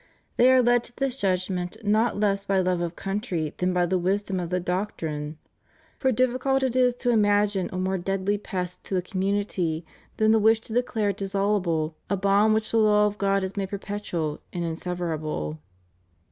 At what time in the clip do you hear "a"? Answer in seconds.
7.71-7.77, 12.09-12.17